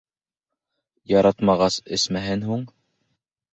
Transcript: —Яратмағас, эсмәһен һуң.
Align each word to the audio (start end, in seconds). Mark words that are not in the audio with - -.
—Яратмағас, 1.13 1.79
эсмәһен 1.99 2.45
һуң. 2.51 2.67